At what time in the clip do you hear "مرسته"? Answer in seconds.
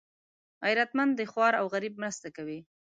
2.03-2.27